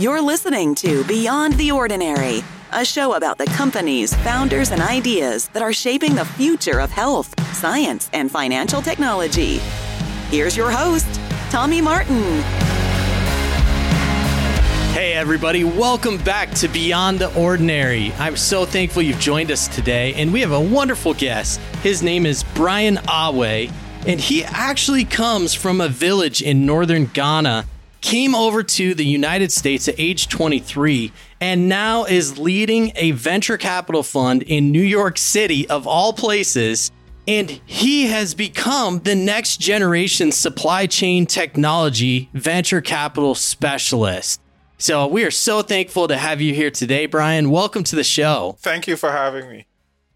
[0.00, 5.62] You're listening to Beyond the Ordinary, a show about the companies, founders, and ideas that
[5.62, 9.58] are shaping the future of health, science, and financial technology.
[10.30, 11.06] Here's your host,
[11.48, 12.42] Tommy Martin.
[14.94, 18.12] Hey, everybody, welcome back to Beyond the Ordinary.
[18.18, 21.60] I'm so thankful you've joined us today, and we have a wonderful guest.
[21.84, 23.72] His name is Brian Aoaeh,
[24.08, 27.64] and he actually comes from a village in northern Ghana
[28.04, 33.56] came over to the United States at age 23 and now is leading a venture
[33.56, 36.92] capital fund in New York City, of all places.
[37.26, 44.38] And he has become the next generation supply chain technology venture capital specialist.
[44.76, 47.50] So we are so thankful to have you here today, Brian.
[47.50, 48.56] Welcome to the show.
[48.58, 49.64] Thank you for having me.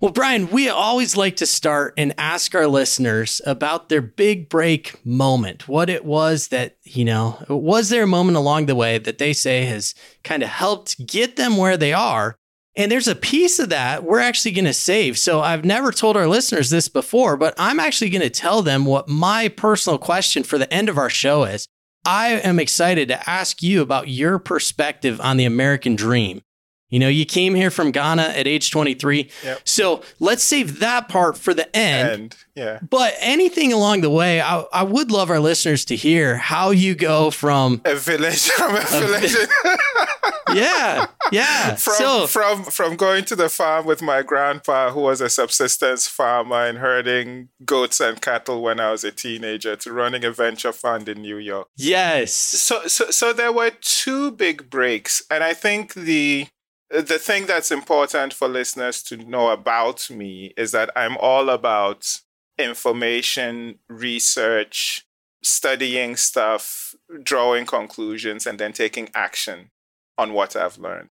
[0.00, 5.04] Well, Brian, we always like to start and ask our listeners about their big break
[5.04, 5.66] moment.
[5.66, 9.32] What it was that, you know, was there a moment along the way that they
[9.32, 12.36] say has kind of helped get them where they are?
[12.76, 15.18] And there's a piece of that we're actually going to save.
[15.18, 18.84] So I've never told our listeners this before, but I'm actually going to tell them
[18.84, 21.66] what my personal question for the end of our show is.
[22.04, 26.42] I am excited to ask you about your perspective on the American dream.
[26.90, 29.30] You know, you came here from Ghana at age 23.
[29.44, 29.60] Yep.
[29.64, 32.08] So let's save that part for the end.
[32.08, 32.36] end.
[32.54, 32.80] Yeah.
[32.88, 36.94] But anything along the way, I, I would love our listeners to hear how you
[36.94, 39.36] go from a village from a, a village.
[40.54, 41.06] yeah.
[41.30, 41.74] Yeah.
[41.74, 46.06] From, so, from from going to the farm with my grandpa, who was a subsistence
[46.06, 50.72] farmer and herding goats and cattle when I was a teenager, to running a venture
[50.72, 51.68] fund in New York.
[51.76, 52.32] Yes.
[52.32, 55.22] So so so there were two big breaks.
[55.30, 56.48] And I think the
[56.90, 62.20] the thing that's important for listeners to know about me is that I'm all about
[62.58, 65.06] information, research,
[65.42, 69.70] studying stuff, drawing conclusions, and then taking action
[70.16, 71.10] on what I've learned.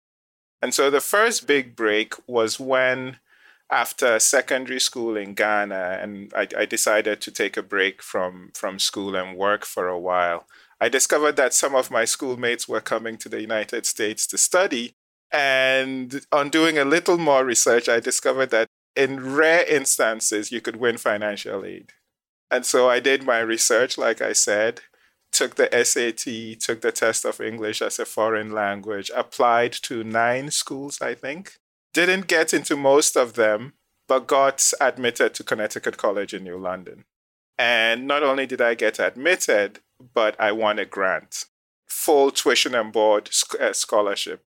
[0.61, 3.19] And so the first big break was when,
[3.71, 8.79] after secondary school in Ghana, and I, I decided to take a break from, from
[8.79, 10.47] school and work for a while,
[10.81, 14.95] I discovered that some of my schoolmates were coming to the United States to study
[15.31, 20.77] and on doing a little more research, I discovered that in rare instances, you could
[20.77, 21.93] win financial aid.
[22.49, 24.81] And so I did my research, like I said,
[25.31, 30.49] took the SAT, took the test of English as a foreign language, applied to nine
[30.49, 31.59] schools, I think.
[31.93, 33.73] Didn't get into most of them,
[34.07, 37.03] but got admitted to Connecticut College in New London.
[37.57, 39.79] And not only did I get admitted,
[40.13, 41.45] but I won a grant,
[41.87, 43.29] full tuition and board
[43.59, 44.46] uh, scholarship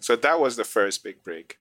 [0.00, 1.58] so that was the first big break.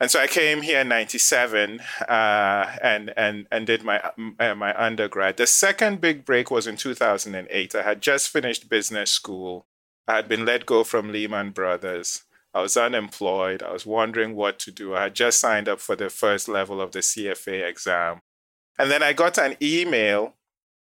[0.00, 4.00] And so I came here in '97 uh, and and and did my
[4.38, 5.36] uh, my undergrad.
[5.36, 7.74] The second big break was in 2008.
[7.74, 9.66] I had just finished business school.
[10.06, 12.22] I had been let go from Lehman Brothers.
[12.54, 13.62] I was unemployed.
[13.62, 14.94] I was wondering what to do.
[14.94, 18.20] I had just signed up for the first level of the CFA exam,
[18.78, 20.34] and then I got an email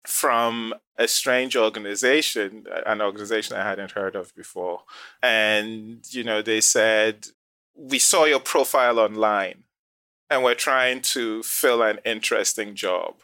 [0.07, 4.83] from a strange organization, an organization I hadn't heard of before.
[5.21, 7.27] And, you know, they said,
[7.75, 9.65] We saw your profile online
[10.29, 13.15] and we're trying to fill an interesting job.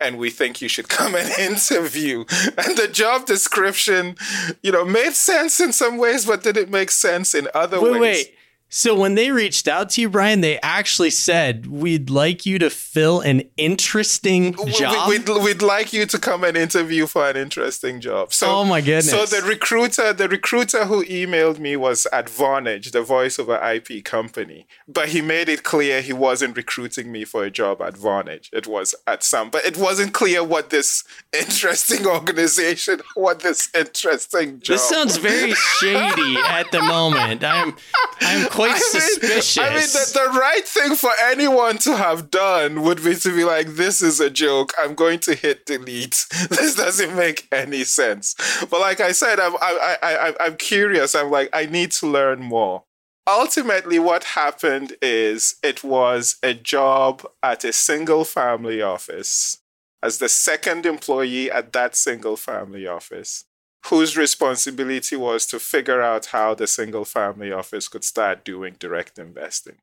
[0.00, 2.24] And we think you should come and interview.
[2.56, 4.14] And the job description,
[4.62, 8.00] you know, made sense in some ways, but didn't make sense in other wait, ways.
[8.00, 8.37] Wait,
[8.70, 12.68] so when they reached out to you, Brian, they actually said, "We'd like you to
[12.68, 15.08] fill an interesting job.
[15.08, 18.80] We'd, we'd, like you to come and interview for an interesting job." So, oh my
[18.80, 19.10] goodness!
[19.10, 24.04] So the recruiter, the recruiter who emailed me was at Vonage, the voice over IP
[24.04, 28.48] company, but he made it clear he wasn't recruiting me for a job at Vonage.
[28.52, 34.60] It was at some, but it wasn't clear what this interesting organization, what this interesting
[34.60, 34.74] job.
[34.74, 37.42] This sounds very shady at the moment.
[37.42, 37.74] I'm,
[38.20, 39.56] I'm quite I suspicious.
[39.56, 43.34] Mean, I mean, the, the right thing for anyone to have done would be to
[43.34, 44.72] be like, this is a joke.
[44.78, 46.26] I'm going to hit delete.
[46.48, 48.34] This doesn't make any sense.
[48.70, 51.14] But like I said, I'm, I, I, I'm curious.
[51.14, 52.84] I'm like, I need to learn more.
[53.28, 59.58] Ultimately, what happened is it was a job at a single family office
[60.02, 63.44] as the second employee at that single family office
[63.86, 69.18] whose responsibility was to figure out how the single family office could start doing direct
[69.18, 69.76] investing.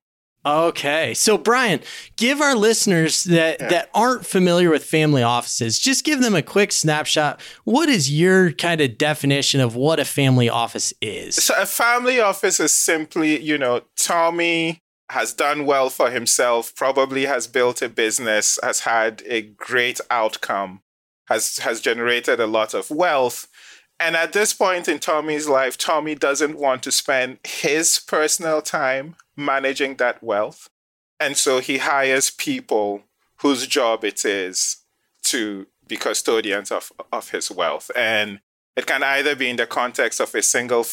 [0.46, 1.16] Okay.
[1.16, 1.80] So Brian,
[2.18, 3.70] give our listeners that yeah.
[3.70, 7.42] that aren't familiar with family offices, just give them a quick snapshot.
[7.64, 11.36] What is your kind of definition of what a family office is?
[11.36, 17.26] So a family office is simply, you know, Tommy has done well for himself, probably
[17.26, 20.82] has built a business, has had a great outcome,
[21.28, 23.48] has has generated a lot of wealth
[24.00, 29.16] And at this point in Tommy's life, Tommy doesn't want to spend his personal time
[29.36, 30.70] managing that wealth.
[31.20, 33.04] And so he hires people
[33.38, 34.78] whose job it is
[35.24, 37.90] to be custodians of, of his wealth.
[37.96, 38.42] And
[38.76, 40.86] it can either be in the context of a single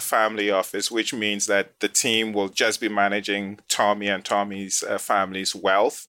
[0.00, 4.98] family office, which means that the team will just be managing Tommy and Tommy's uh,
[4.98, 6.08] family's wealth.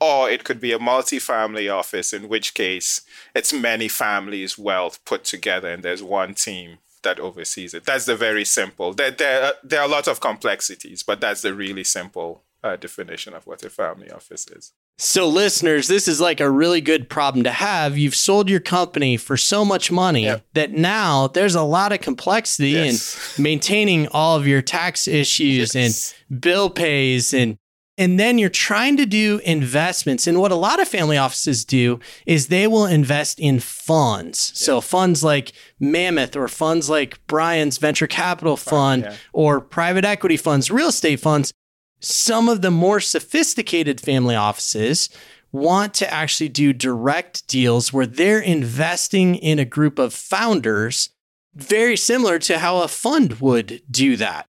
[0.00, 3.02] Or it could be a multi-family office, in which case
[3.34, 7.84] it's many families' wealth put together, and there's one team that oversees it.
[7.84, 8.92] That's the very simple.
[8.92, 13.34] There, there, there are a lot of complexities, but that's the really simple uh, definition
[13.34, 14.72] of what a family office is.
[14.98, 17.96] So, listeners, this is like a really good problem to have.
[17.96, 20.44] You've sold your company for so much money yep.
[20.52, 23.38] that now there's a lot of complexity yes.
[23.38, 26.14] in maintaining all of your tax issues yes.
[26.30, 27.56] and bill pays and
[28.00, 30.26] and then you're trying to do investments.
[30.26, 34.52] And what a lot of family offices do is they will invest in funds.
[34.52, 34.64] Yeah.
[34.64, 39.14] So funds like Mammoth or funds like Brian's venture capital fund yeah.
[39.32, 41.52] or private equity funds, real estate funds
[42.00, 45.10] some of the more sophisticated family offices
[45.52, 51.10] want to actually do direct deals where they're investing in a group of founders,
[51.54, 54.46] very similar to how a fund would do that.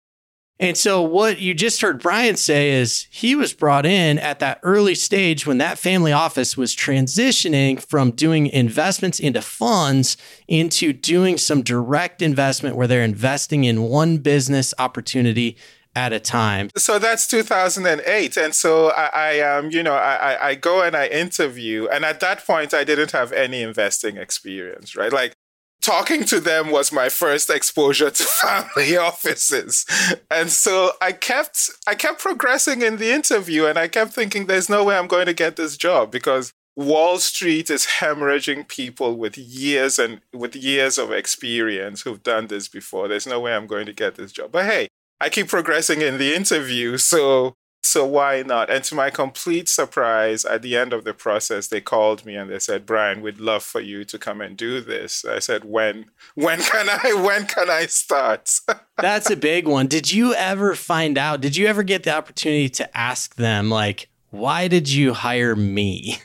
[0.61, 4.61] And so, what you just heard Brian say is he was brought in at that
[4.63, 11.39] early stage when that family office was transitioning from doing investments into funds into doing
[11.39, 15.57] some direct investment where they're investing in one business opportunity
[15.97, 16.69] at a time.
[16.77, 18.37] So that's 2008.
[18.37, 21.89] And so I, I um, you know, I, I go and I interview.
[21.89, 25.13] And at that point, I didn't have any investing experience, right?
[25.13, 25.33] Like
[25.81, 29.87] talking to them was my first exposure to family offices.
[30.31, 34.69] And so I kept, I kept progressing in the interview and I kept thinking there's
[34.69, 39.37] no way I'm going to get this job because Wall Street is hemorrhaging people with
[39.37, 43.09] years and with years of experience who've done this before.
[43.09, 44.53] There's no way I'm going to get this job.
[44.53, 44.89] But hey,
[45.21, 48.69] I keep progressing in the interview, so so why not?
[48.71, 52.51] And to my complete surprise, at the end of the process, they called me and
[52.51, 56.07] they said, "Brian, we'd love for you to come and do this." I said, "When?
[56.35, 57.15] When can I?
[57.25, 58.51] When can I start?"
[58.97, 59.87] That's a big one.
[59.87, 61.41] Did you ever find out?
[61.41, 66.19] Did you ever get the opportunity to ask them, like, why did you hire me?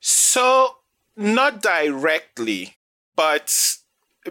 [0.00, 0.76] So,
[1.16, 2.76] not directly,
[3.14, 3.78] but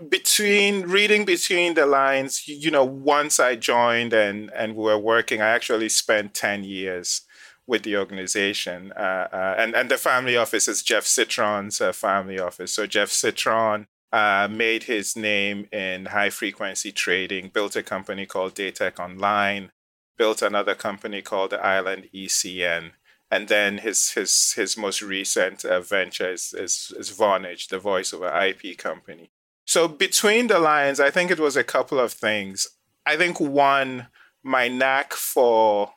[0.10, 5.42] between reading between the lines, you know, once I joined and and we were working,
[5.42, 7.22] I actually spent ten years
[7.66, 12.40] with the organization, uh, uh, and and the family office is Jeff Citron's uh, family
[12.40, 12.74] office.
[12.74, 18.56] So Jeff Citron uh, made his name in high frequency trading, built a company called
[18.56, 19.72] Datek Online,
[20.18, 22.92] built another company called the Island ECN.
[23.30, 28.14] And then his his his most recent uh, venture is, is, is Vonage, the voice
[28.14, 29.32] of over IP company.
[29.68, 32.68] So between the lines, I think it was a couple of things.
[33.06, 34.08] I think one,
[34.42, 35.92] my knack for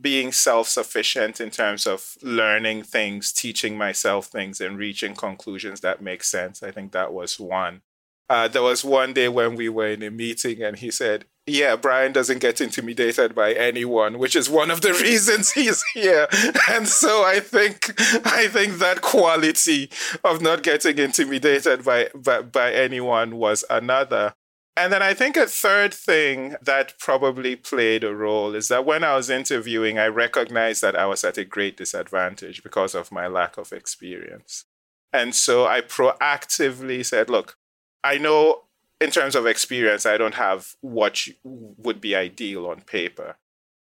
[0.00, 6.00] being self sufficient in terms of learning things, teaching myself things, and reaching conclusions that
[6.00, 6.62] make sense.
[6.62, 7.82] I think that was one.
[8.30, 11.76] Uh, there was one day when we were in a meeting and he said, yeah,
[11.76, 16.26] Brian doesn't get intimidated by anyone, which is one of the reasons he's here.
[16.68, 17.94] And so I think
[18.26, 19.90] I think that quality
[20.24, 24.34] of not getting intimidated by, by, by anyone was another.
[24.76, 29.04] And then I think a third thing that probably played a role is that when
[29.04, 33.26] I was interviewing, I recognized that I was at a great disadvantage because of my
[33.26, 34.66] lack of experience.
[35.14, 37.56] And so I proactively said, look,
[38.04, 38.65] I know
[39.00, 43.36] in terms of experience, I don't have what would be ideal on paper.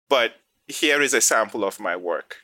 [0.09, 2.39] But here is a sample of my work,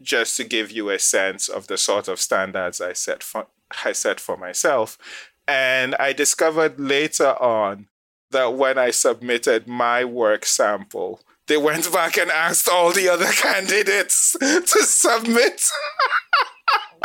[0.00, 3.46] just to give you a sense of the sort of standards I set for,
[3.84, 4.98] I set for myself.
[5.46, 7.88] And I discovered later on
[8.30, 13.30] that when I submitted my work sample, they went back and asked all the other
[13.32, 15.62] candidates to submit.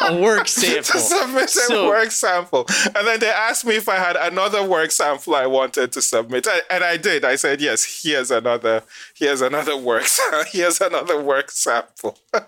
[0.01, 0.83] a work sample.
[0.83, 2.65] to submit so, a work sample.
[2.95, 6.47] And then they asked me if I had another work sample I wanted to submit.
[6.69, 7.25] And I did.
[7.25, 8.83] I said, yes, here's another,
[9.15, 10.05] here's another work,
[10.51, 12.17] here's another work sample.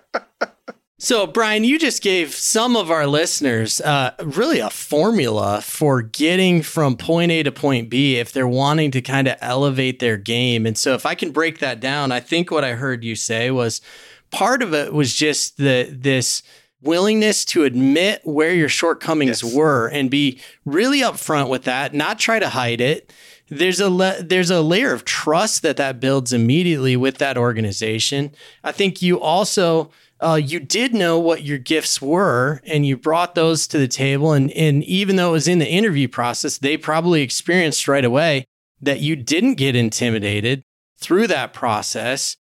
[1.04, 6.62] So, Brian, you just gave some of our listeners uh, really a formula for getting
[6.62, 10.68] from point A to point B if they're wanting to kind of elevate their game.
[10.68, 13.50] And so, if I can break that down, I think what I heard you say
[13.50, 13.82] was
[14.30, 16.44] part of it was just the this
[16.82, 19.54] willingness to admit where your shortcomings yes.
[19.54, 23.14] were and be really upfront with that, not try to hide it.
[23.50, 28.32] There's a le- there's a layer of trust that that builds immediately with that organization.
[28.64, 33.36] I think you also uh, you did know what your gifts were and you brought
[33.36, 34.34] those to the table.
[34.34, 38.46] And, and even though it was in the interview process, they probably experienced right away
[38.82, 40.64] that you didn't get intimidated
[40.98, 42.38] through that process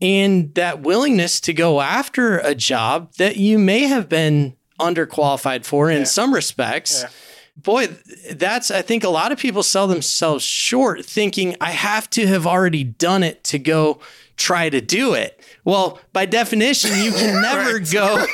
[0.00, 5.90] and that willingness to go after a job that you may have been underqualified for
[5.90, 6.04] in yeah.
[6.04, 7.02] some respects.
[7.02, 7.10] Yeah.
[7.56, 7.88] Boy,
[8.30, 12.46] that's, I think a lot of people sell themselves short thinking I have to have
[12.46, 13.98] already done it to go
[14.36, 15.37] try to do it.
[15.68, 17.90] Well, by definition, you can never right.
[17.92, 18.24] go,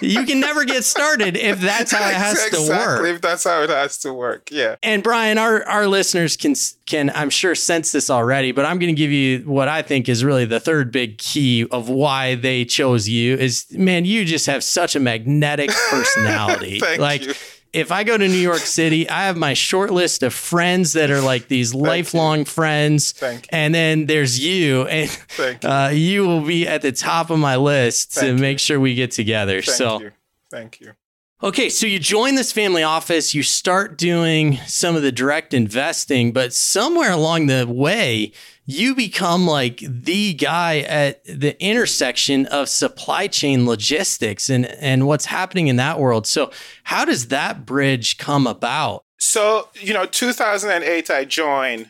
[0.00, 3.06] you can never get started if that's how it has exactly, to work.
[3.08, 4.76] If that's how it has to work, yeah.
[4.84, 6.54] And Brian, our our listeners can
[6.86, 10.08] can I'm sure sense this already, but I'm going to give you what I think
[10.08, 14.46] is really the third big key of why they chose you is man, you just
[14.46, 16.80] have such a magnetic personality.
[16.98, 17.22] like.
[17.22, 17.34] You
[17.76, 21.10] if I go to New York City, I have my short list of friends that
[21.10, 22.44] are like these Thank lifelong you.
[22.46, 23.22] friends.
[23.50, 25.68] And then there's you, and you.
[25.68, 26.26] Uh, you.
[26.26, 29.60] will be at the top of my list Thank to make sure we get together.
[29.60, 30.12] Thank so, you.
[30.50, 30.92] Thank you.
[31.42, 36.32] Okay, so you join this family office, you start doing some of the direct investing,
[36.32, 38.32] but somewhere along the way,
[38.66, 45.26] you become like the guy at the intersection of supply chain logistics and, and what's
[45.26, 46.26] happening in that world.
[46.26, 46.50] So,
[46.84, 49.04] how does that bridge come about?
[49.18, 51.88] So, you know, 2008, I joined,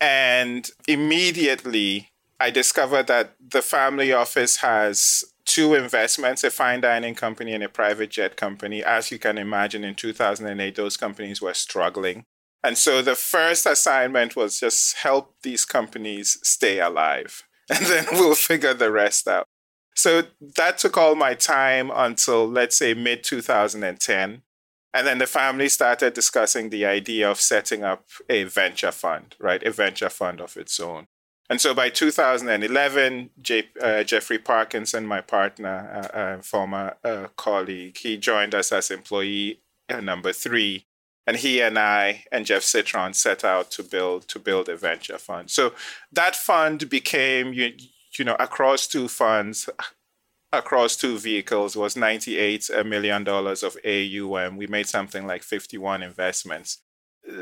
[0.00, 7.54] and immediately I discovered that the family office has two investments a fine dining company
[7.54, 8.84] and a private jet company.
[8.84, 12.24] As you can imagine, in 2008, those companies were struggling.
[12.62, 18.34] And so the first assignment was just help these companies stay alive, and then we'll
[18.34, 19.46] figure the rest out.
[19.94, 20.22] So
[20.56, 24.42] that took all my time until, let's say, mid 2010.
[24.94, 29.62] And then the family started discussing the idea of setting up a venture fund, right?
[29.62, 31.08] A venture fund of its own.
[31.50, 37.96] And so by 2011, J- uh, Jeffrey Parkinson, my partner, uh, uh, former uh, colleague,
[37.98, 40.86] he joined us as employee uh, number three
[41.28, 45.18] and he and I and Jeff Citron set out to build to build a venture
[45.18, 45.50] fund.
[45.50, 45.74] So
[46.10, 47.74] that fund became you,
[48.18, 49.68] you know across two funds
[50.54, 54.56] across two vehicles was 98 million dollars of AUM.
[54.56, 56.78] We made something like 51 investments.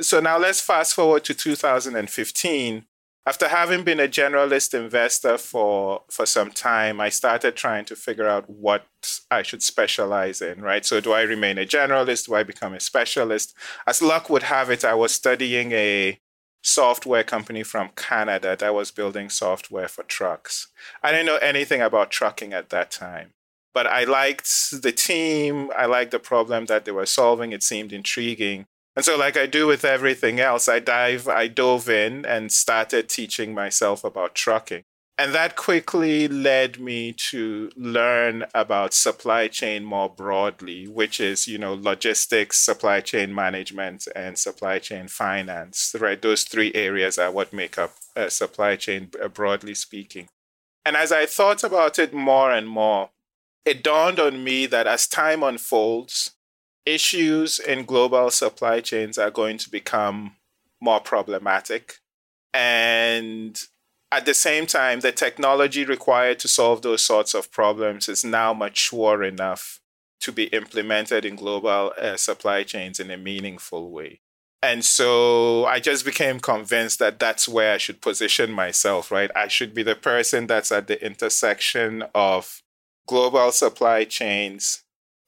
[0.01, 2.87] So now let's fast forward to 2015
[3.27, 8.29] after having been a generalist investor for for some time i started trying to figure
[8.29, 8.87] out what
[9.31, 10.87] i should specialize in right?
[10.87, 12.27] So do i remain a generalist?
[12.27, 13.55] Do i become a specialist?
[13.87, 16.19] As luck would have it i was studying a
[16.63, 20.69] software company from canada that was building software for trucks.
[21.03, 23.33] I didn't know anything about trucking at that time
[23.75, 25.71] but i liked the team.
[25.77, 27.53] I liked the problem that they were solving.
[27.53, 28.67] It seemed intriguing
[28.97, 33.11] and so, like I do with everything else, I dive, I dove in and started
[33.11, 34.85] teaching myself about trucking.
[35.19, 41.57] And that quickly led me to learn about supply chain more broadly, which is, you
[41.57, 45.95] know, logistics, supply chain management, and supply chain finance.
[45.99, 46.21] Right?
[46.21, 50.29] Those three areas are what make up a supply chain, uh, broadly speaking.
[50.85, 53.11] And as I thought about it more and more,
[53.65, 56.36] it dawned on me that as time unfolds,
[56.87, 60.37] issues in global supply chains are going to become
[60.81, 61.99] more problematic.
[62.55, 63.61] And
[64.13, 68.55] at the same time, the technology required to solve those sorts of problems is now
[68.55, 69.81] mature enough
[70.21, 74.21] to be implemented in global uh, supply chains in a meaningful way.
[74.63, 79.31] And so I just became convinced that that's where I should position myself, right?
[79.37, 82.63] I should be the person that's at the intersection of
[83.07, 84.83] global supply chains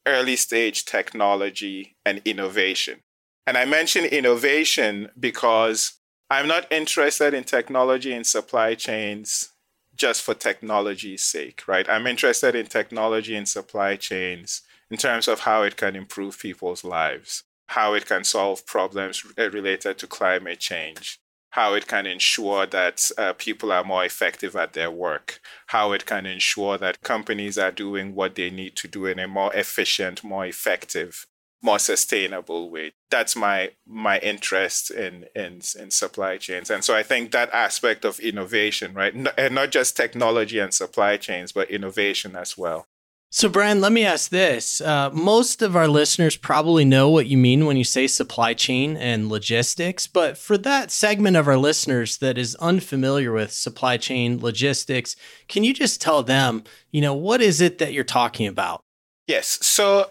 [0.09, 3.01] early stage technology and innovation.
[3.47, 5.95] And I mention innovation because
[6.31, 9.51] I'm not interested in technology and supply chains
[9.95, 11.89] just for technology's sake, right?
[11.89, 16.85] I'm interested in technology and supply chains in terms of how it can improve people's
[16.85, 21.19] lives, how it can solve problems eh, related to climate change,
[21.59, 26.07] how it can ensure that uh, people are more effective at their work, how it
[26.07, 30.23] can ensure that companies are doing what they need to do in a more efficient,
[30.23, 31.27] more effective,
[31.61, 32.93] more sustainable way.
[33.11, 38.05] That's my my interest in in in supply chains, and so I think that aspect
[38.05, 42.87] of innovation, right, and not just technology and supply chains, but innovation as well.
[43.31, 44.81] So, Brian, let me ask this.
[44.81, 48.97] Uh, most of our listeners probably know what you mean when you say supply chain
[48.97, 54.41] and logistics, but for that segment of our listeners that is unfamiliar with supply chain
[54.41, 55.15] logistics,
[55.47, 58.83] can you just tell them, you know, what is it that you're talking about?
[59.27, 59.59] Yes.
[59.61, 60.11] So,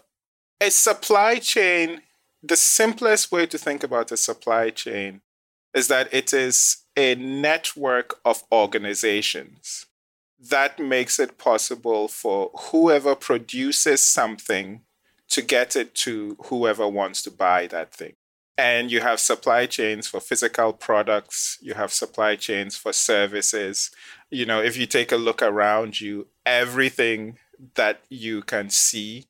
[0.61, 2.01] a supply chain,
[2.43, 5.21] the simplest way to think about a supply chain
[5.73, 9.87] is that it is a network of organizations
[10.39, 14.81] that makes it possible for whoever produces something
[15.29, 18.13] to get it to whoever wants to buy that thing.
[18.57, 23.91] And you have supply chains for physical products, you have supply chains for services.
[24.31, 27.37] You know, if you take a look around you, everything
[27.75, 29.25] that you can see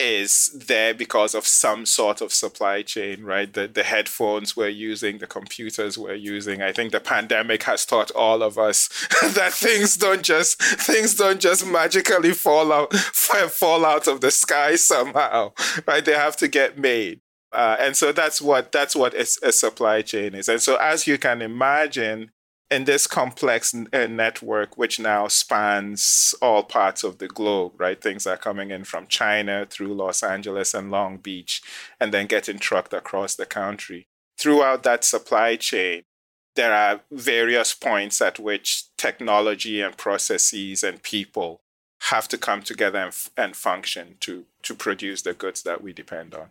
[0.00, 3.52] is there because of some sort of supply chain, right?
[3.52, 6.62] The the headphones we're using, the computers we're using.
[6.62, 8.88] I think the pandemic has taught all of us
[9.22, 14.74] that things don't just things don't just magically fall out fall out of the sky
[14.74, 15.52] somehow,
[15.86, 16.04] right?
[16.04, 17.20] They have to get made.
[17.52, 20.48] Uh, and so that's what that's what a, a supply chain is.
[20.48, 22.30] And so as you can imagine,
[22.74, 28.02] in this complex uh, network, which now spans all parts of the globe, right?
[28.02, 31.62] Things are coming in from China through Los Angeles and Long Beach,
[32.00, 34.08] and then getting trucked across the country.
[34.36, 36.02] Throughout that supply chain,
[36.56, 41.60] there are various points at which technology and processes and people
[42.10, 46.34] have to come together and, and function to, to produce the goods that we depend
[46.34, 46.50] on.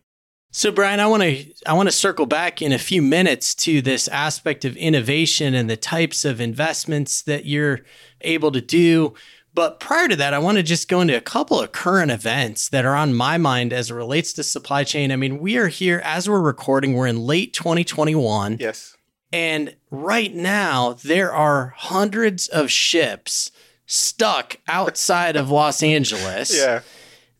[0.55, 3.81] So Brian, I want to I want to circle back in a few minutes to
[3.81, 7.79] this aspect of innovation and the types of investments that you're
[8.21, 9.15] able to do.
[9.55, 12.69] But prior to that, I want to just go into a couple of current events
[12.69, 15.11] that are on my mind as it relates to supply chain.
[15.11, 18.57] I mean, we are here as we're recording, we're in late 2021.
[18.59, 18.95] Yes.
[19.31, 23.51] And right now, there are hundreds of ships
[23.87, 26.55] stuck outside of Los Angeles.
[26.55, 26.81] Yeah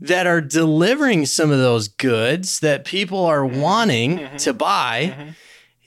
[0.04, 3.62] that are delivering some of those goods that people are mm-hmm.
[3.62, 4.36] wanting mm-hmm.
[4.36, 5.16] to buy.
[5.18, 5.30] Mm-hmm.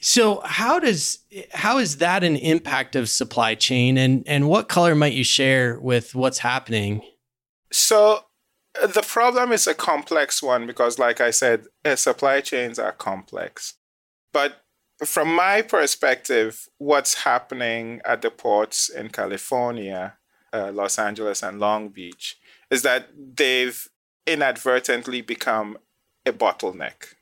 [0.01, 1.19] So how does
[1.53, 5.79] how is that an impact of supply chain and and what color might you share
[5.81, 7.03] with what's happening?
[7.71, 8.25] So
[8.83, 12.93] uh, the problem is a complex one because like I said uh, supply chains are
[12.93, 13.75] complex.
[14.33, 14.63] But
[15.05, 20.17] from my perspective what's happening at the ports in California,
[20.55, 22.39] uh, Los Angeles and Long Beach
[22.71, 23.89] is that they've
[24.27, 25.79] inadvertently become
[26.25, 27.15] a bottleneck.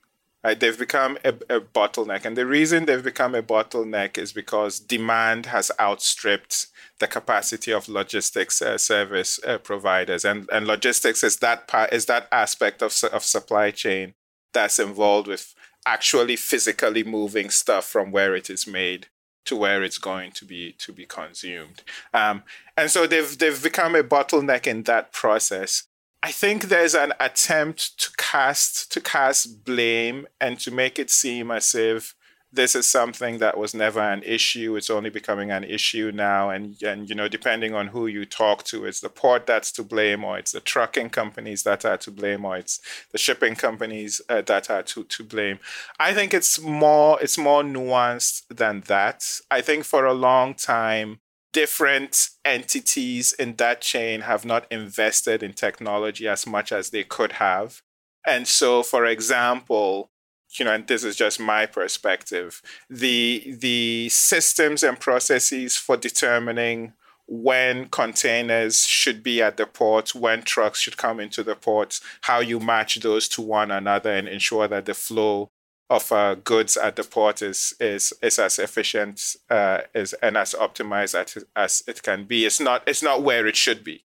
[0.42, 0.58] Right?
[0.58, 2.25] They've become a, a, bottleneck.
[2.26, 6.66] And the reason they've become a bottleneck is because demand has outstripped
[6.99, 10.24] the capacity of logistics uh, service uh, providers.
[10.24, 14.14] And, and logistics is that part, is that aspect of, of supply chain
[14.52, 15.55] that's involved with
[15.87, 19.07] actually physically moving stuff from where it is made
[19.44, 21.83] to where it's going to be to be consumed.
[22.14, 22.44] Um,
[22.76, 25.85] and so they've they've become a bottleneck in that process.
[26.24, 31.50] I think there's an attempt to cast to cast blame and to make it seem
[31.50, 32.14] as if
[32.50, 34.74] this is something that was never an issue.
[34.74, 38.64] It's only becoming an issue now, and and you know, depending on who you talk
[38.64, 42.10] to, it's the port that's to blame, or it's the trucking companies that are to
[42.10, 42.80] blame, or it's
[43.12, 45.58] the shipping companies uh, that are to to blame.
[46.00, 49.40] I think it's more it's more nuanced than that.
[49.50, 51.18] I think for a long time
[51.55, 57.33] different entities in that chain have not invested in technology as much as they could
[57.33, 57.81] have.
[58.27, 60.11] And so, for example,
[60.59, 66.93] you know, and this is just my perspective, the the systems and processes for determining
[67.27, 72.40] when containers should be at the port, when trucks should come into the port, how
[72.40, 75.51] you match those to one another and ensure that the flow
[75.90, 80.55] of uh, goods at the port is is is as efficient uh, is and as
[80.55, 82.47] optimized as, as it can be.
[82.47, 84.05] It's not it's not where it should be,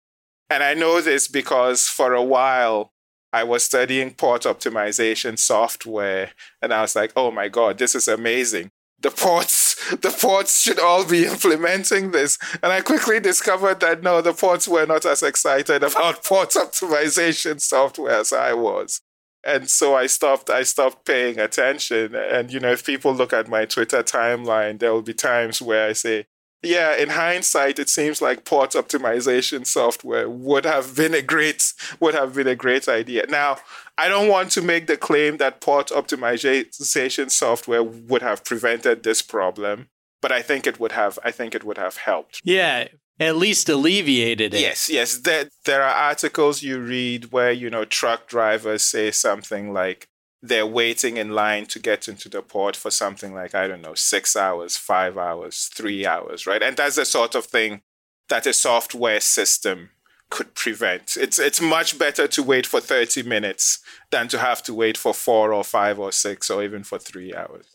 [0.51, 2.93] and I know this because for a while
[3.33, 8.09] I was studying port optimization software, and I was like, oh my god, this is
[8.09, 8.71] amazing.
[9.01, 12.39] The ports, the ports should all be implementing this.
[12.63, 17.61] And I quickly discovered that no, the ports were not as excited about port optimization
[17.61, 19.01] software as I was
[19.45, 22.15] and so I stopped I stopped paying attention.
[22.15, 25.89] And you know, if people look at my Twitter timeline, there will be times where
[25.89, 26.27] I say,
[26.63, 32.15] yeah, in hindsight, it seems like port optimization software would have been a great would
[32.15, 33.27] have been a great idea.
[33.29, 33.59] Now,
[33.99, 39.23] I don't want to make the claim that port optimization software would have prevented this
[39.23, 39.89] problem,
[40.21, 42.41] but I think it would have I think it would have helped.
[42.45, 44.61] Yeah, at least alleviated it.
[44.61, 45.19] Yes, yes.
[45.19, 50.09] There, there are articles you read where, you know, truck drivers say something like
[50.43, 53.95] they're waiting in line to get into the port for something like, I don't know,
[53.95, 56.63] six hours, five hours, three hours, right?
[56.63, 57.83] And that's the sort of thing
[58.29, 59.91] that a software system
[60.31, 61.17] could prevent.
[61.21, 63.79] It's it's much better to wait for 30 minutes
[64.11, 67.35] than to have to wait for four or five or six or even for three
[67.35, 67.67] hours.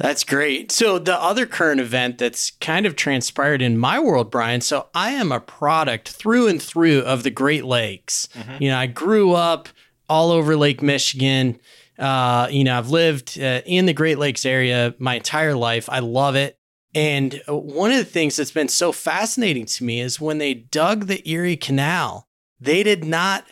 [0.00, 0.72] That's great.
[0.72, 4.62] So, the other current event that's kind of transpired in my world, Brian.
[4.62, 8.26] So, I am a product through and through of the Great Lakes.
[8.34, 8.62] Mm-hmm.
[8.62, 9.68] You know, I grew up
[10.08, 11.60] all over Lake Michigan.
[11.98, 15.86] Uh, you know, I've lived uh, in the Great Lakes area my entire life.
[15.90, 16.58] I love it.
[16.94, 21.06] And one of the things that's been so fascinating to me is when they dug
[21.06, 22.26] the Erie Canal,
[22.58, 23.44] they did not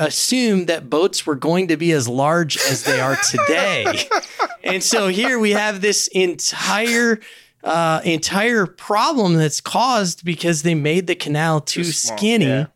[0.00, 4.08] assume that boats were going to be as large as they are today.
[4.64, 7.20] and so here we have this entire
[7.62, 12.46] uh, entire problem that's caused because they made the canal too, too skinny.
[12.46, 12.66] Yeah.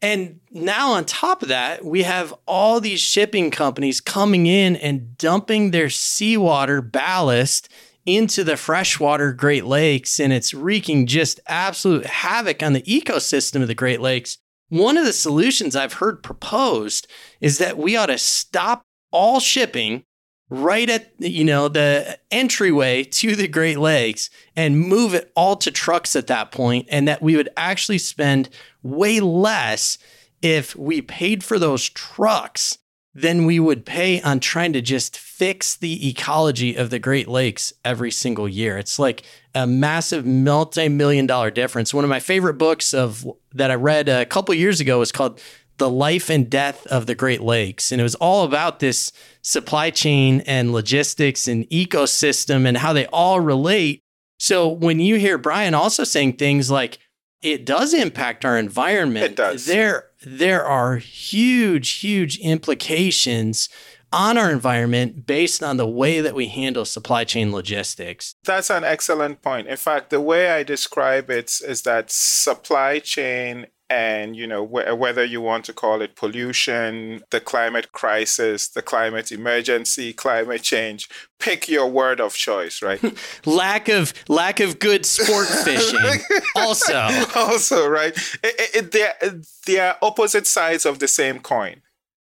[0.00, 5.16] And now, on top of that, we have all these shipping companies coming in and
[5.18, 7.68] dumping their seawater ballast
[8.06, 13.68] into the freshwater Great Lakes, and it's wreaking just absolute havoc on the ecosystem of
[13.68, 14.38] the Great Lakes.
[14.68, 17.06] One of the solutions I've heard proposed
[17.40, 20.04] is that we ought to stop all shipping
[20.50, 25.70] right at you know the entryway to the Great Lakes and move it all to
[25.70, 28.48] trucks at that point and that we would actually spend
[28.82, 29.98] way less
[30.40, 32.78] if we paid for those trucks
[33.14, 37.72] than we would pay on trying to just fix the ecology of the Great Lakes
[37.84, 38.78] every single year.
[38.78, 39.24] It's like
[39.58, 41.92] a massive multi-million dollar difference.
[41.92, 45.40] One of my favorite books of that I read a couple years ago was called
[45.78, 49.10] The Life and Death of the Great Lakes and it was all about this
[49.42, 54.00] supply chain and logistics and ecosystem and how they all relate.
[54.38, 56.98] So when you hear Brian also saying things like
[57.42, 59.24] it does impact our environment.
[59.24, 59.66] It does.
[59.66, 63.68] There, there are huge, huge implications
[64.12, 68.34] on our environment based on the way that we handle supply chain logistics.
[68.44, 69.68] That's an excellent point.
[69.68, 74.98] In fact, the way I describe it is that supply chain and you know wh-
[74.98, 81.08] whether you want to call it pollution the climate crisis the climate emergency climate change
[81.38, 83.02] pick your word of choice right
[83.46, 86.20] lack of lack of good sport fishing
[86.54, 91.80] also also right it, it, they're, they're opposite sides of the same coin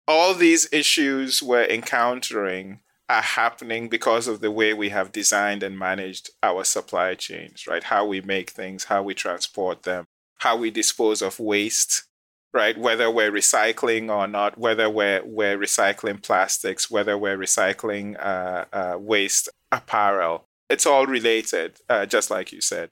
[0.09, 5.79] all these issues we're encountering are happening because of the way we have designed and
[5.79, 10.05] managed our supply chains right how we make things how we transport them
[10.39, 12.05] how we dispose of waste,
[12.53, 12.77] right?
[12.77, 18.97] Whether we're recycling or not, whether we're, we're recycling plastics, whether we're recycling uh, uh,
[18.97, 20.45] waste apparel.
[20.69, 22.91] It's all related, uh, just like you said.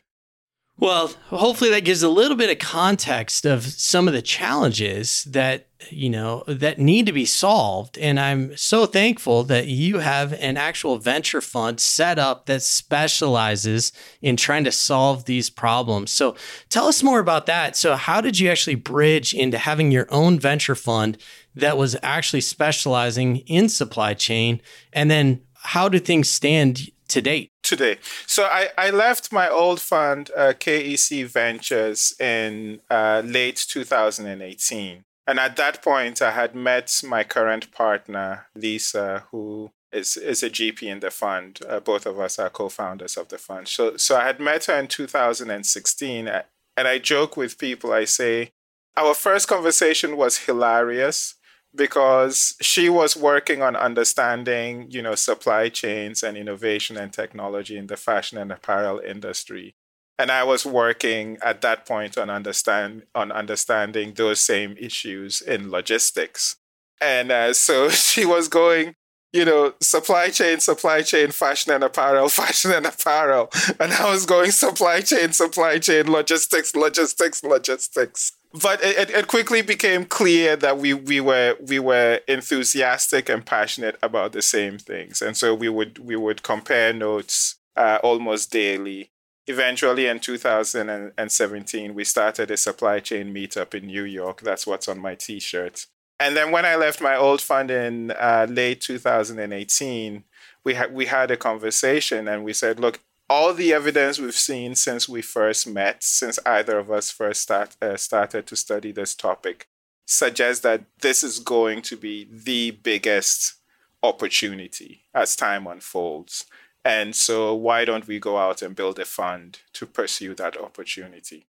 [0.80, 5.70] Well, hopefully that gives a little bit of context of some of the challenges that,
[5.90, 7.98] you know, that need to be solved.
[7.98, 13.92] And I'm so thankful that you have an actual venture fund set up that specializes
[14.22, 16.12] in trying to solve these problems.
[16.12, 16.36] So
[16.70, 17.76] tell us more about that.
[17.76, 21.18] So, how did you actually bridge into having your own venture fund
[21.56, 24.62] that was actually specializing in supply chain?
[24.94, 27.52] And then how do things stand to date?
[27.64, 27.98] Today.
[28.26, 35.04] So I, I left my old fund, uh, KEC Ventures, in uh, late 2018.
[35.28, 40.50] And at that point, I had met my current partner, Lisa, who is, is a
[40.50, 41.60] GP in the fund.
[41.68, 43.68] Uh, both of us are co founders of the fund.
[43.68, 46.28] So, so I had met her in 2016.
[46.28, 46.44] Uh,
[46.78, 48.52] and I joke with people, I say,
[48.96, 51.36] our first conversation was hilarious
[51.76, 57.88] because she was working on understanding, you know, supply chains and innovation and technology in
[57.88, 59.76] the fashion and apparel industry.
[60.20, 65.70] And I was working at that point on understand on understanding those same issues in
[65.70, 66.56] logistics.
[67.00, 68.96] And uh, so she was going,
[69.32, 73.50] you know, supply chain, supply chain, fashion and apparel, fashion and apparel.
[73.80, 79.62] And I was going supply chain, supply chain, logistics, logistics, logistics but it, it quickly
[79.62, 85.22] became clear that we, we were we were enthusiastic and passionate about the same things,
[85.22, 89.12] and so we would we would compare notes uh, almost daily.
[89.50, 94.42] Eventually, in 2017, we started a supply chain meetup in New York.
[94.42, 95.86] That's what's on my T-shirt.
[96.20, 100.24] And then when I left my old fund in uh, late 2018,
[100.66, 104.76] we had we had a conversation, and we said, look, all the evidence we've seen
[104.76, 109.16] since we first met, since either of us first start, uh, started to study this
[109.16, 109.68] topic,
[110.06, 113.56] suggests that this is going to be the biggest
[114.02, 116.46] opportunity as time unfolds.
[116.86, 121.48] And so, why don't we go out and build a fund to pursue that opportunity?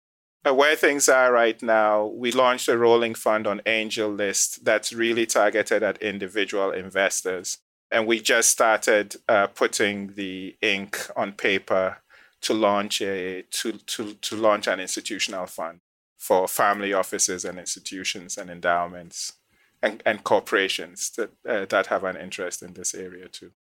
[0.47, 5.25] Uh, where things are right now, we launched a rolling fund on AngelList that's really
[5.25, 7.57] targeted at individual investors
[7.91, 11.97] and we just started uh, putting the ink on paper
[12.41, 15.79] to launch a to, to, to launch an institutional fund
[16.17, 19.33] for family offices and institutions and endowments
[19.81, 23.51] and, and corporations that uh, that have an interest in this area too.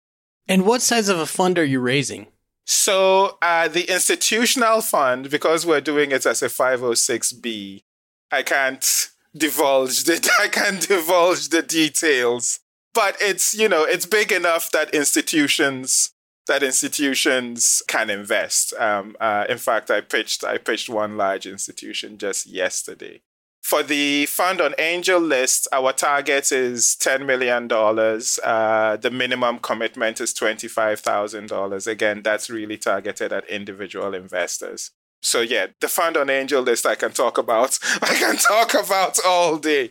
[0.48, 2.26] And what size of a fund are you raising?
[2.66, 7.82] So uh, the institutional fund, because we're doing it as a 506b,
[8.30, 12.60] I can't divulge the I can't divulge the details
[12.94, 16.12] but it's you know it's big enough that institutions
[16.46, 18.74] that institutions can invest.
[18.74, 23.22] Um, uh, in fact, I pitched I pitched one large institution just yesterday.
[23.62, 27.66] For the fund on AngelList, our target is $10 million.
[28.44, 31.86] Uh, the minimum commitment is $25,000.
[31.86, 34.90] Again, that's really targeted at individual investors
[35.24, 37.78] so yeah, the fund on AngelList I can talk about.
[38.02, 39.90] I can talk about all day.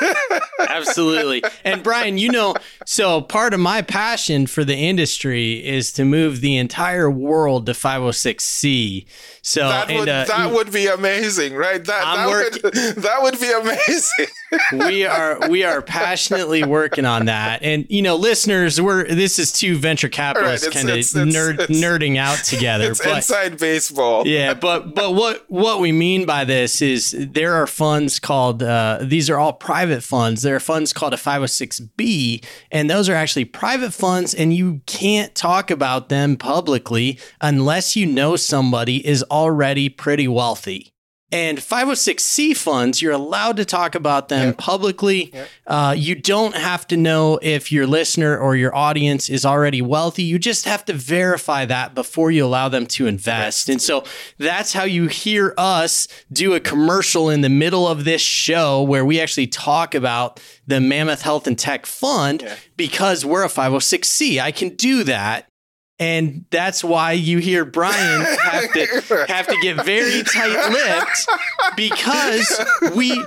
[0.58, 1.44] Absolutely.
[1.64, 6.40] And Brian, you know, so part of my passion for the industry is to move
[6.40, 9.06] the entire world to 506c.
[9.42, 11.84] So that would, and, uh, that would be amazing, right?
[11.84, 14.26] That that would, that would be amazing.
[14.72, 17.62] We are we are passionately working on that.
[17.62, 22.16] And you know, listeners, we're this is two venture capitalists right, kind of nerd, nerding
[22.16, 22.90] out together.
[22.90, 24.26] It's but, inside baseball.
[24.26, 28.98] Yeah, but but what what we mean by this is there are funds called uh,
[29.02, 30.42] these are all private funds.
[30.42, 35.34] There are funds called a 506b, and those are actually private funds, and you can't
[35.34, 40.93] talk about them publicly unless you know somebody is already pretty wealthy.
[41.32, 44.58] And 506c funds, you're allowed to talk about them yep.
[44.58, 45.32] publicly.
[45.32, 45.48] Yep.
[45.66, 50.22] Uh, you don't have to know if your listener or your audience is already wealthy.
[50.22, 53.68] You just have to verify that before you allow them to invest.
[53.68, 54.04] And so
[54.38, 59.04] that's how you hear us do a commercial in the middle of this show where
[59.04, 62.54] we actually talk about the Mammoth Health and Tech Fund yeah.
[62.76, 64.40] because we're a 506c.
[64.40, 65.48] I can do that
[65.98, 71.26] and that's why you hear Brian have to have to get very tight-lipped
[71.76, 72.60] because
[72.96, 73.24] we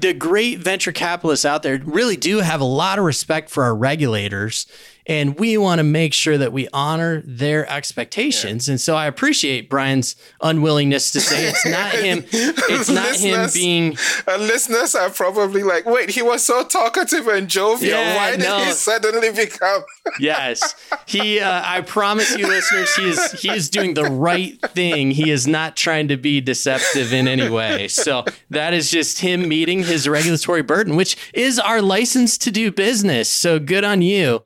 [0.00, 3.74] the great venture capitalists out there really do have a lot of respect for our
[3.74, 4.66] regulators
[5.08, 8.68] and we want to make sure that we honor their expectations.
[8.68, 8.72] Yeah.
[8.72, 12.24] And so I appreciate Brian's unwillingness to say it's not him.
[12.30, 13.96] It's not him being.
[14.26, 17.98] And listeners are probably like, "Wait, he was so talkative and jovial.
[17.98, 18.58] Yeah, Why did no.
[18.58, 19.82] he suddenly become?"
[20.20, 20.74] yes,
[21.06, 21.40] he.
[21.40, 25.10] Uh, I promise you, listeners, he is he is doing the right thing.
[25.10, 27.88] He is not trying to be deceptive in any way.
[27.88, 32.70] So that is just him meeting his regulatory burden, which is our license to do
[32.70, 33.28] business.
[33.30, 34.44] So good on you.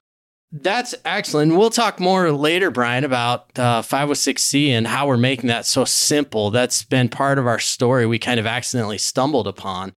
[0.53, 1.57] That's excellent.
[1.57, 6.51] We'll talk more later, Brian, about uh, 506C and how we're making that so simple.
[6.51, 9.95] That's been part of our story we kind of accidentally stumbled upon.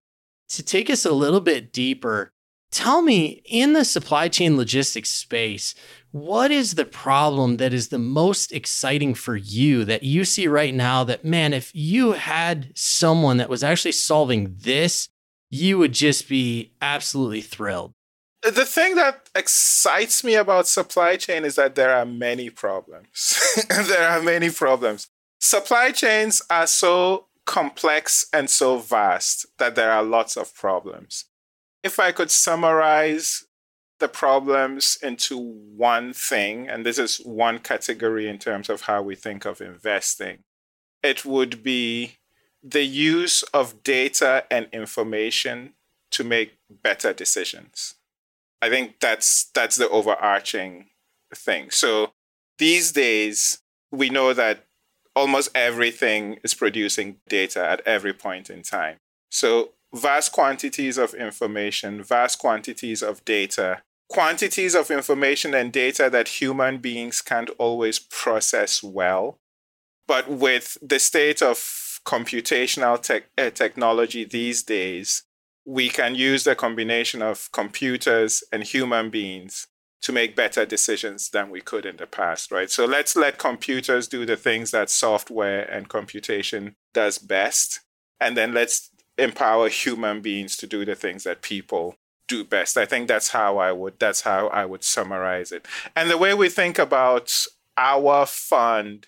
[0.50, 2.32] To take us a little bit deeper,
[2.70, 5.74] tell me in the supply chain logistics space,
[6.10, 10.74] what is the problem that is the most exciting for you that you see right
[10.74, 15.10] now that, man, if you had someone that was actually solving this,
[15.50, 17.92] you would just be absolutely thrilled?
[18.54, 23.38] The thing that excites me about supply chain is that there are many problems.
[23.68, 25.08] there are many problems.
[25.40, 31.24] Supply chains are so complex and so vast that there are lots of problems.
[31.82, 33.44] If I could summarize
[33.98, 39.14] the problems into one thing, and this is one category in terms of how we
[39.14, 40.38] think of investing,
[41.02, 42.18] it would be
[42.62, 45.74] the use of data and information
[46.10, 47.94] to make better decisions.
[48.62, 50.86] I think that's that's the overarching
[51.34, 51.70] thing.
[51.70, 52.12] So
[52.58, 53.60] these days
[53.92, 54.64] we know that
[55.14, 58.96] almost everything is producing data at every point in time.
[59.30, 66.40] So vast quantities of information, vast quantities of data, quantities of information and data that
[66.40, 69.38] human beings can't always process well.
[70.06, 71.56] But with the state of
[72.04, 75.24] computational te- uh, technology these days,
[75.66, 79.66] we can use the combination of computers and human beings
[80.00, 82.70] to make better decisions than we could in the past, right?
[82.70, 87.80] So let's let computers do the things that software and computation does best.
[88.20, 91.96] And then let's empower human beings to do the things that people
[92.28, 92.76] do best.
[92.76, 95.66] I think that's how I would that's how I would summarize it.
[95.94, 97.32] And the way we think about
[97.76, 99.06] our fund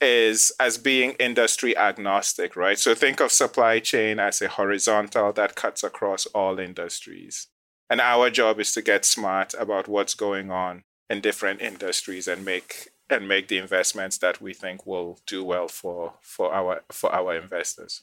[0.00, 2.78] is as being industry agnostic, right?
[2.78, 7.48] So think of supply chain as a horizontal that cuts across all industries.
[7.90, 12.44] And our job is to get smart about what's going on in different industries and
[12.44, 17.14] make and make the investments that we think will do well for for our for
[17.14, 18.02] our investors.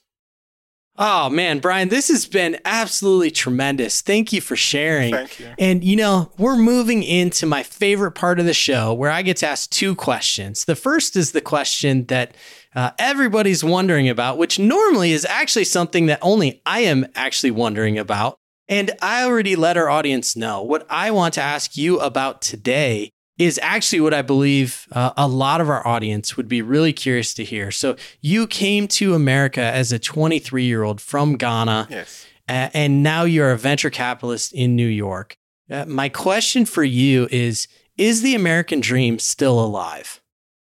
[0.97, 4.01] Oh man, Brian, this has been absolutely tremendous.
[4.01, 5.13] Thank you for sharing.
[5.13, 5.53] Thank you.
[5.59, 9.37] And you know, we're moving into my favorite part of the show where I get
[9.37, 10.63] to ask two questions.
[10.63, 12.35] The first is the question that
[12.75, 17.97] uh, everybody's wondering about, which normally is actually something that only I am actually wondering
[17.97, 18.37] about.
[18.67, 23.11] And I already let our audience know what I want to ask you about today
[23.37, 27.33] is actually what I believe uh, a lot of our audience would be really curious
[27.35, 27.71] to hear.
[27.71, 31.87] So, you came to America as a 23 year old from Ghana.
[31.89, 32.25] Yes.
[32.47, 35.35] Uh, and now you're a venture capitalist in New York.
[35.69, 37.67] Uh, my question for you is
[37.97, 40.21] is the American dream still alive?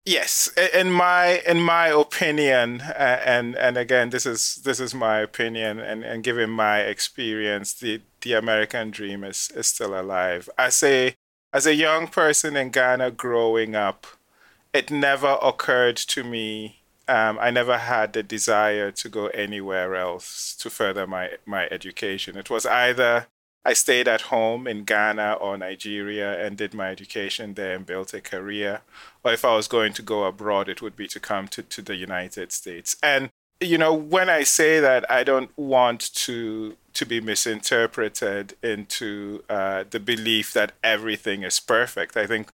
[0.04, 5.18] Yes, in my in my opinion, uh, and and again, this is this is my
[5.18, 10.48] opinion, and, and given my experience, the the American dream is is still alive.
[10.56, 11.16] I a
[11.52, 14.06] as a young person in Ghana growing up,
[14.72, 16.80] it never occurred to me.
[17.08, 22.36] Um, I never had the desire to go anywhere else to further my my education.
[22.36, 23.28] It was either
[23.66, 28.14] I stayed at home in Ghana or Nigeria and did my education there and built
[28.14, 28.82] a career.
[29.24, 31.82] Or if I was going to go abroad, it would be to come to, to
[31.82, 32.96] the United States.
[33.02, 33.30] And,
[33.60, 39.84] you know, when I say that, I don't want to to be misinterpreted into uh,
[39.88, 42.16] the belief that everything is perfect.
[42.16, 42.48] I think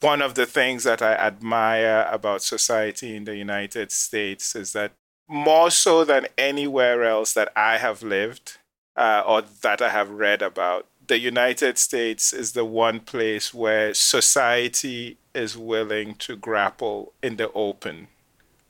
[0.00, 4.92] one of the things that I admire about society in the United States is that
[5.28, 8.58] more so than anywhere else that I have lived,
[8.96, 13.94] uh, or that I have read about, the United States is the one place where
[13.94, 18.08] society is willing to grapple in the open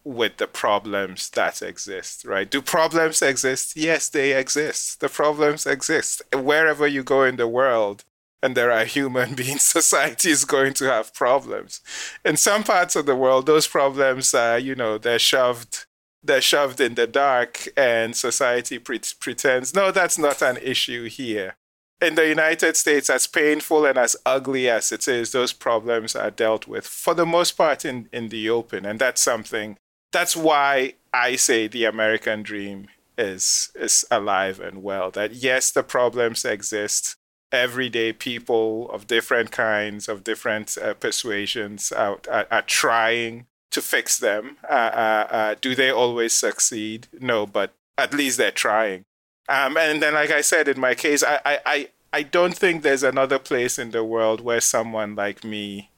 [0.05, 2.51] with the problems that exist, right?
[2.51, 3.77] Do problems exist?
[3.77, 5.01] Yes, they exist.
[5.01, 6.23] The problems exist.
[6.35, 8.05] Wherever you go in the world
[8.43, 11.81] and there are human beings, society is going to have problems.
[12.25, 15.87] In some parts of the world, those problems are, you know, they're shoved
[16.23, 21.57] they're shoved in the dark and society pre- pretends no that's not an issue here
[22.01, 26.31] in the united states as painful and as ugly as it is those problems are
[26.31, 29.77] dealt with for the most part in, in the open and that's something
[30.13, 35.83] that's why i say the american dream is is alive and well that yes the
[35.83, 37.17] problems exist
[37.51, 44.19] everyday people of different kinds of different uh, persuasions are, are, are trying to fix
[44.19, 44.57] them.
[44.69, 47.07] Uh, uh, uh, do they always succeed?
[47.21, 49.05] No, but at least they're trying.
[49.49, 52.83] Um, and then, like I said, in my case, I, I, I, I don't think
[52.83, 55.91] there's another place in the world where someone like me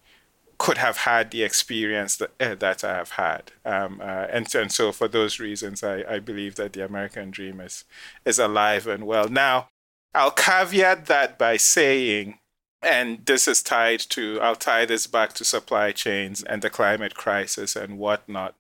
[0.60, 3.50] could have had the experience that, uh, that I have had.
[3.64, 7.60] Um, uh, and, and so, for those reasons, I, I believe that the American dream
[7.60, 7.84] is,
[8.24, 9.28] is alive and well.
[9.28, 9.70] Now,
[10.14, 12.40] I'll caveat that by saying
[12.82, 17.14] and this is tied to, I'll tie this back to supply chains and the climate
[17.14, 18.54] crisis and whatnot.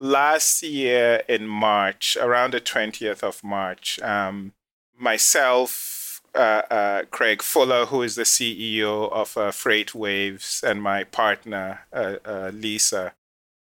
[0.00, 4.52] Last year in March, around the 20th of March, um,
[4.98, 5.95] myself,
[6.36, 12.16] uh, uh, Craig Fuller, who is the CEO of uh, FreightWaves, and my partner, uh,
[12.24, 13.14] uh, Lisa,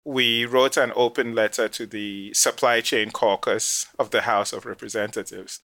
[0.06, 5.62] we wrote an open letter to the Supply Chain Caucus of the House of Representatives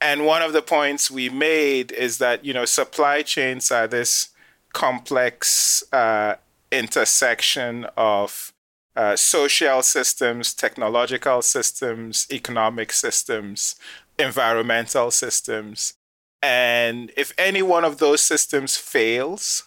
[0.00, 4.30] and one of the points we made is that, you know, supply chains are this
[4.72, 6.36] complex uh,
[6.72, 8.52] intersection of
[8.96, 13.76] uh, social systems, technological systems, economic systems,
[14.18, 15.94] environmental systems.
[16.42, 19.64] And if any one of those systems fails,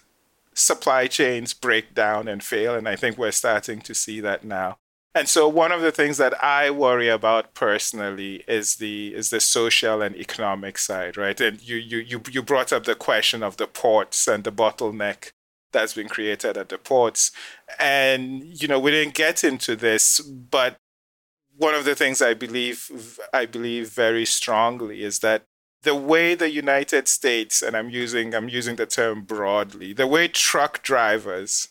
[0.53, 2.75] supply chains break down and fail.
[2.75, 4.77] And I think we're starting to see that now.
[5.15, 9.39] And so one of the things that I worry about personally is the is the
[9.39, 11.39] social and economic side, right?
[11.39, 15.31] And you you you you brought up the question of the ports and the bottleneck
[15.71, 17.31] that's been created at the ports.
[17.77, 20.77] And you know, we didn't get into this, but
[21.55, 25.43] one of the things I believe I believe very strongly is that
[25.83, 30.27] the way the United States, and I'm using I'm using the term broadly, the way
[30.27, 31.69] truck drivers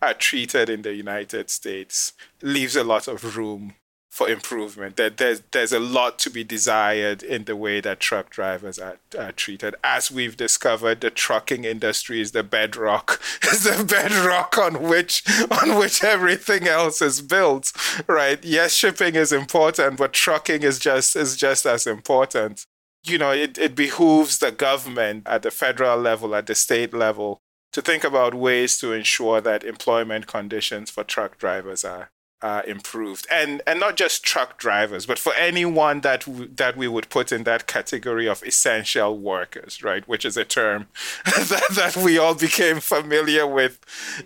[0.00, 3.74] are treated in the United States leaves a lot of room
[4.10, 4.96] for improvement.
[4.96, 8.98] That there's there's a lot to be desired in the way that truck drivers are,
[9.16, 9.76] are treated.
[9.84, 15.78] As we've discovered, the trucking industry is the bedrock, is the bedrock on which on
[15.78, 17.72] which everything else is built.
[18.08, 18.44] Right?
[18.44, 22.66] Yes, shipping is important, but trucking is just is just as important.
[23.04, 27.40] You know, it, it behooves the government at the federal level, at the state level,
[27.72, 32.10] to think about ways to ensure that employment conditions for truck drivers are
[32.42, 36.88] uh, improved, and and not just truck drivers, but for anyone that w- that we
[36.88, 40.06] would put in that category of essential workers, right?
[40.08, 40.88] Which is a term
[41.24, 43.78] that, that we all became familiar with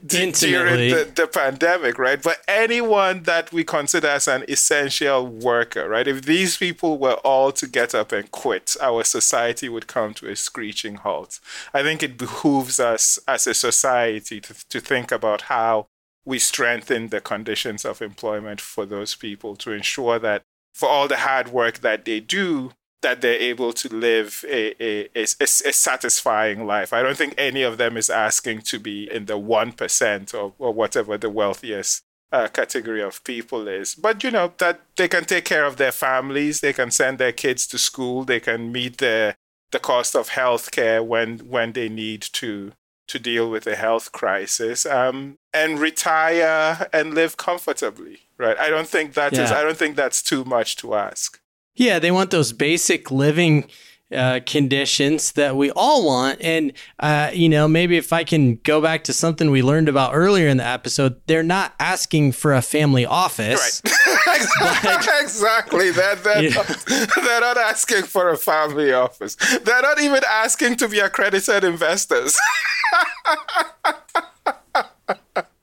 [0.05, 2.20] d- during the, the pandemic, right?
[2.22, 6.09] But anyone that we consider as an essential worker, right?
[6.09, 10.31] If these people were all to get up and quit, our society would come to
[10.31, 11.38] a screeching halt.
[11.74, 15.88] I think it behooves us as a society to to think about how
[16.27, 20.43] we strengthen the conditions of employment for those people to ensure that
[20.74, 25.09] for all the hard work that they do, that they're able to live a, a,
[25.14, 26.93] a, a, satisfying life.
[26.93, 30.72] I don't think any of them is asking to be in the 1% or, or
[30.72, 32.03] whatever the wealthiest
[32.33, 33.95] uh, category of people is.
[33.95, 37.33] But, you know, that they can take care of their families, they can send their
[37.33, 39.37] kids to school, they can meet the,
[39.70, 42.72] the cost of health care when, when they need to
[43.07, 48.88] to deal with a health crisis um, and retire and live comfortably right i don't
[48.88, 49.44] think that yeah.
[49.44, 51.40] is, i don't think that's too much to ask
[51.74, 53.68] yeah they want those basic living
[54.12, 56.40] uh, conditions that we all want.
[56.40, 60.12] And, uh, you know, maybe if I can go back to something we learned about
[60.14, 63.82] earlier in the episode, they're not asking for a family office.
[63.84, 63.94] Right.
[65.20, 65.91] exactly.
[65.91, 69.37] They're, they're, not, they're not asking for a family office.
[69.37, 72.39] They're not even asking to be accredited investors.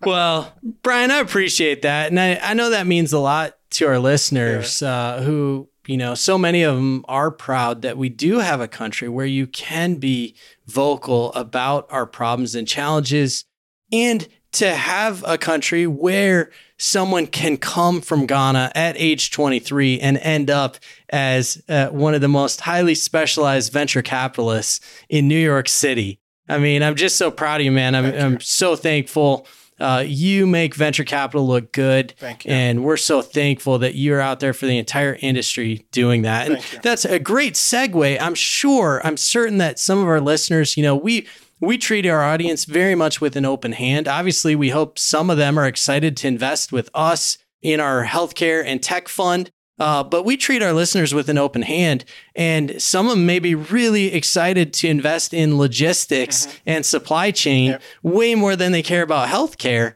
[0.01, 2.09] well, Brian, I appreciate that.
[2.09, 4.89] And I, I know that means a lot to our listeners yeah.
[4.89, 8.67] uh, who you know, so many of them are proud that we do have a
[8.67, 13.43] country where you can be vocal about our problems and challenges
[13.91, 20.17] and to have a country where someone can come from Ghana at age 23 and
[20.17, 20.77] end up
[21.09, 24.79] as uh, one of the most highly specialized venture capitalists
[25.09, 26.19] in New York City.
[26.49, 27.95] I mean, I'm just so proud of you, man.
[27.95, 29.47] I'm, I'm so thankful
[29.79, 32.13] uh, you make venture capital look good.
[32.17, 32.51] Thank you.
[32.51, 36.47] And we're so thankful that you're out there for the entire industry doing that.
[36.47, 38.17] And that's a great segue.
[38.21, 41.27] I'm sure, I'm certain that some of our listeners, you know, we
[41.65, 44.07] we treat our audience very much with an open hand.
[44.07, 48.63] Obviously, we hope some of them are excited to invest with us in our healthcare
[48.65, 49.49] and tech fund.
[49.79, 52.05] Uh, but we treat our listeners with an open hand,
[52.35, 56.57] and some of them may be really excited to invest in logistics mm-hmm.
[56.67, 57.81] and supply chain yep.
[58.03, 59.93] way more than they care about healthcare.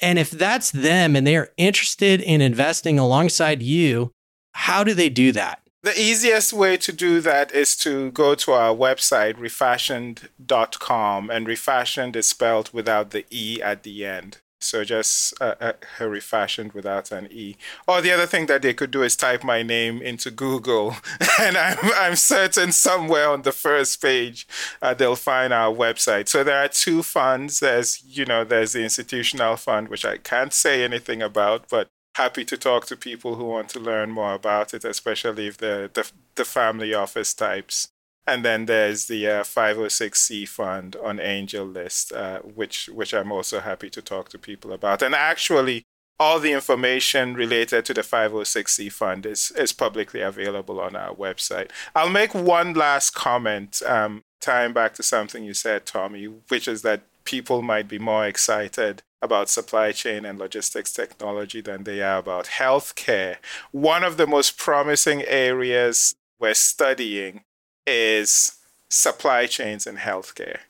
[0.00, 4.10] And if that's them and they are interested in investing alongside you,
[4.52, 5.62] how do they do that?
[5.82, 12.16] The easiest way to do that is to go to our website, refashiond.com, and refashiond
[12.16, 14.38] is spelled without the E at the end.
[14.60, 17.56] So just uh, uh, refashiond without an E.
[17.88, 20.96] Or the other thing that they could do is type my name into Google,
[21.40, 24.46] and I'm, I'm certain somewhere on the first page
[24.82, 26.28] uh, they'll find our website.
[26.28, 27.60] So there are two funds.
[27.60, 31.88] There's you know there's the institutional fund, which I can't say anything about, but
[32.20, 35.90] happy to talk to people who want to learn more about it, especially if the
[35.92, 36.04] the,
[36.34, 37.88] the family office types.
[38.26, 43.90] And then there's the uh, 506c fund on AngelList, uh, which which I'm also happy
[43.90, 45.02] to talk to people about.
[45.02, 45.82] And actually,
[46.20, 51.70] all the information related to the 506c fund is is publicly available on our website.
[51.94, 56.82] I'll make one last comment, um, tying back to something you said, Tommy, which is
[56.82, 62.18] that people might be more excited about supply chain and logistics technology than they are
[62.18, 63.36] about healthcare.
[63.70, 67.44] One of the most promising areas we're studying
[67.86, 68.56] is
[68.88, 70.60] supply chains in healthcare.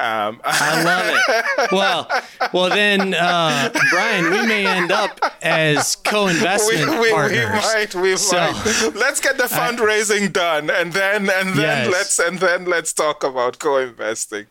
[0.00, 1.72] Um, I love it.
[1.72, 2.10] Well,
[2.54, 7.44] well then, uh, Brian, we may end up as co-investment we, we, partners.
[7.44, 7.94] We might.
[7.94, 8.92] We so, might.
[8.94, 11.92] Let's get the fundraising I, done, and then and then yes.
[11.92, 14.46] let's and then let's talk about co-investing.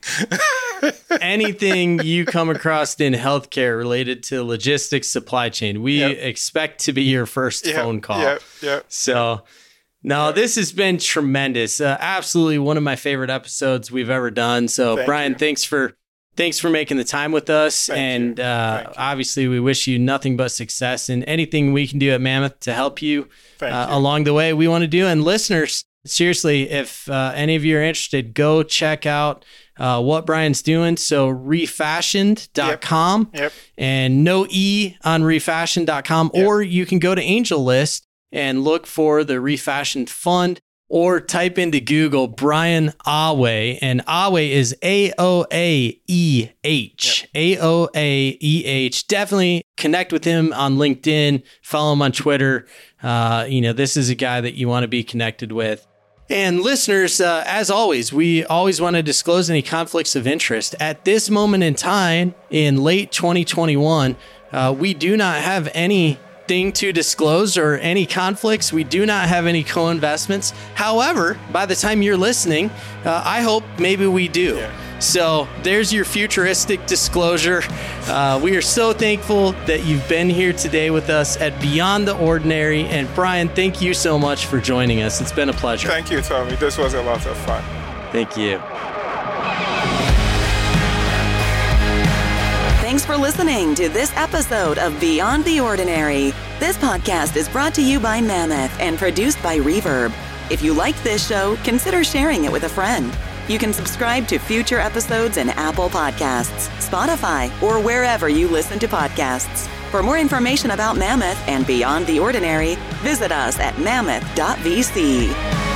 [1.22, 6.16] Anything you come across in healthcare related to logistics, supply chain, we yep.
[6.20, 7.76] expect to be your first yep.
[7.76, 8.22] phone call.
[8.22, 8.38] Yeah.
[8.62, 8.86] Yep.
[8.90, 9.42] So.
[10.02, 11.82] No, this has been tremendous.
[11.82, 14.68] Uh, absolutely one of my favorite episodes we've ever done.
[14.68, 15.38] So, Thank Brian, you.
[15.38, 15.98] thanks for
[16.36, 17.88] thanks for making the time with us.
[17.88, 22.12] Thank and uh, obviously, we wish you nothing but success and anything we can do
[22.12, 23.28] at Mammoth to help you,
[23.62, 23.98] uh, you.
[23.98, 24.54] along the way.
[24.54, 25.06] We want to do.
[25.06, 29.46] And listeners, seriously, if uh, any of you are interested, go check out.
[29.78, 30.98] Uh, what Brian's doing.
[30.98, 33.42] So refashiond.com yep.
[33.42, 33.54] Yep.
[33.78, 36.46] and no E on refashiond.com, yep.
[36.46, 40.60] or you can go to AngelList and look for the Refashiond Fund
[40.90, 47.28] or type into Google Brian Aoaeh, and Aoaeh is A O A E H.
[47.36, 49.08] A O A E H.
[49.08, 52.66] Definitely connect with him on LinkedIn, follow him on Twitter.
[53.02, 55.86] Uh, you know, this is a guy that you want to be connected with.
[56.32, 60.76] And listeners, uh, as always, we always want to disclose any conflicts of interest.
[60.80, 64.16] At this moment in time, in late 2021,
[64.52, 66.20] uh, we do not have any
[66.50, 68.74] anything to disclose or any conflicts.
[68.74, 70.54] We do not have any co investments.
[70.76, 72.72] However, by the time you're listening,
[73.06, 74.58] uh, I hope maybe we do.
[74.58, 75.00] Yeah.
[75.00, 77.62] So there's your futuristic disclosure.
[78.08, 82.18] Uh, we are so thankful that you've been here today with us at Beyond the
[82.18, 82.84] Ordinary.
[82.86, 85.22] And Brian, thank you so much for joining us.
[85.22, 85.88] It's been a pleasure.
[85.88, 86.56] Thank you, Tommy.
[86.56, 87.64] This was a lot of fun.
[88.12, 88.60] Thank you.
[92.90, 96.34] Thanks for listening to this episode of Beyond the Ordinary.
[96.58, 100.12] This podcast is brought to you by Mammoth and produced by Reverb.
[100.50, 103.16] If you liked this show, consider sharing it with a friend.
[103.48, 108.88] You can subscribe to future episodes in Apple Podcasts, Spotify, or wherever you listen to
[108.88, 109.68] podcasts.
[109.92, 112.74] For more information about Mammoth and Beyond the Ordinary,
[113.04, 115.69] visit us at mammoth.vc.